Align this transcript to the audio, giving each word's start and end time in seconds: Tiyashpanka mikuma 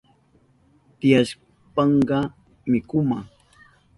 Tiyashpanka 0.99 2.17
mikuma 2.71 3.17